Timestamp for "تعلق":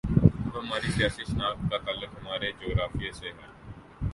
1.77-2.17